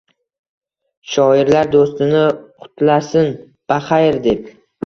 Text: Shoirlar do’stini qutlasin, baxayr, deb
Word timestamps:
Shoirlar 1.15 1.69
do’stini 1.75 2.23
qutlasin, 2.65 3.31
baxayr, 3.75 4.19
deb 4.29 4.53